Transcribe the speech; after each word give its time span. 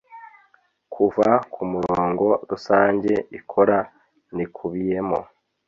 kuva 0.93 1.27
kumurongo 1.53 2.27
rusange 2.49 3.13
ikora 3.37 3.77
nikubiyemo 4.35 5.19